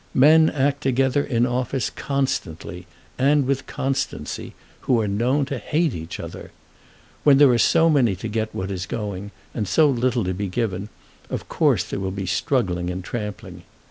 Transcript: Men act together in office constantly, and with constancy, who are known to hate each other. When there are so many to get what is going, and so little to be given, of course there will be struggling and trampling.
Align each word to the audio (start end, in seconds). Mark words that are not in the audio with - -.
Men 0.15 0.49
act 0.49 0.81
together 0.81 1.23
in 1.23 1.45
office 1.45 1.91
constantly, 1.91 2.87
and 3.19 3.45
with 3.45 3.67
constancy, 3.67 4.55
who 4.79 4.99
are 4.99 5.07
known 5.07 5.45
to 5.45 5.59
hate 5.59 5.93
each 5.93 6.19
other. 6.19 6.49
When 7.23 7.37
there 7.37 7.51
are 7.51 7.59
so 7.59 7.87
many 7.87 8.15
to 8.15 8.27
get 8.27 8.51
what 8.55 8.71
is 8.71 8.87
going, 8.87 9.29
and 9.53 9.67
so 9.67 9.87
little 9.87 10.23
to 10.23 10.33
be 10.33 10.47
given, 10.47 10.89
of 11.29 11.47
course 11.47 11.83
there 11.83 11.99
will 11.99 12.09
be 12.09 12.25
struggling 12.25 12.89
and 12.89 13.03
trampling. 13.03 13.61